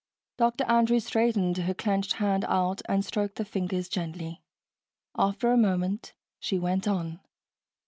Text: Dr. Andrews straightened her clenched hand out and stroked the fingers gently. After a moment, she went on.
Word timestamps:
Dr. 0.37 0.63
Andrews 0.63 1.05
straightened 1.05 1.57
her 1.57 1.75
clenched 1.75 2.13
hand 2.13 2.43
out 2.47 2.81
and 2.89 3.05
stroked 3.05 3.35
the 3.35 3.45
fingers 3.45 3.87
gently. 3.87 4.41
After 5.15 5.51
a 5.51 5.57
moment, 5.57 6.13
she 6.39 6.57
went 6.57 6.87
on. 6.87 7.19